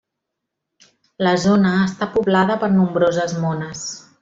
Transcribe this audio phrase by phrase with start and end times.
[1.27, 3.87] La zona està poblada per nombroses mones.